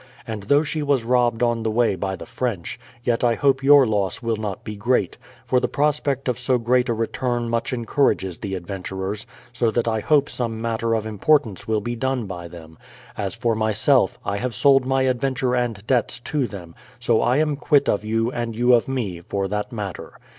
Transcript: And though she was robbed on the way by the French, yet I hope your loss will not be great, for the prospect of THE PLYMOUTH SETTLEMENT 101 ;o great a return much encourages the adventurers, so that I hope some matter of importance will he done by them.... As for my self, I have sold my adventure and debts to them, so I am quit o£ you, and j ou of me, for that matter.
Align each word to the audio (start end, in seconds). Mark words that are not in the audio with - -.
And 0.25 0.41
though 0.41 0.63
she 0.63 0.81
was 0.81 1.03
robbed 1.03 1.43
on 1.43 1.61
the 1.61 1.69
way 1.69 1.93
by 1.93 2.15
the 2.15 2.25
French, 2.25 2.79
yet 3.03 3.23
I 3.23 3.35
hope 3.35 3.61
your 3.61 3.85
loss 3.85 4.19
will 4.19 4.35
not 4.35 4.63
be 4.63 4.75
great, 4.75 5.15
for 5.45 5.59
the 5.59 5.67
prospect 5.67 6.27
of 6.27 6.37
THE 6.37 6.41
PLYMOUTH 6.41 6.63
SETTLEMENT 6.87 6.89
101 6.89 6.89
;o 6.89 6.89
great 6.89 6.89
a 6.89 6.99
return 6.99 7.49
much 7.51 7.71
encourages 7.71 8.37
the 8.39 8.55
adventurers, 8.55 9.27
so 9.53 9.69
that 9.69 9.87
I 9.87 9.99
hope 9.99 10.27
some 10.27 10.59
matter 10.59 10.95
of 10.95 11.05
importance 11.05 11.67
will 11.67 11.83
he 11.85 11.95
done 11.95 12.25
by 12.25 12.47
them.... 12.47 12.79
As 13.15 13.35
for 13.35 13.53
my 13.53 13.73
self, 13.73 14.17
I 14.25 14.37
have 14.37 14.55
sold 14.55 14.87
my 14.87 15.03
adventure 15.03 15.53
and 15.55 15.85
debts 15.85 16.19
to 16.21 16.47
them, 16.47 16.73
so 16.99 17.21
I 17.21 17.37
am 17.37 17.55
quit 17.55 17.85
o£ 17.85 18.03
you, 18.03 18.31
and 18.31 18.55
j 18.55 18.61
ou 18.61 18.73
of 18.73 18.87
me, 18.87 19.21
for 19.21 19.47
that 19.49 19.71
matter. 19.71 20.17